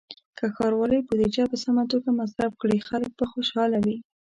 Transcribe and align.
که 0.37 0.45
ښاروالۍ 0.55 0.99
بودیجه 1.07 1.43
په 1.51 1.57
سمه 1.63 1.83
توګه 1.91 2.09
مصرف 2.21 2.51
کړي، 2.61 2.77
خلک 2.89 3.11
به 3.17 3.25
خوشحاله 3.33 3.77
وي. 3.85 3.97